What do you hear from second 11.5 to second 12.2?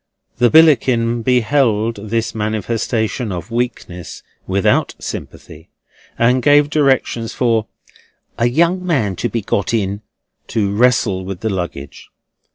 luggage.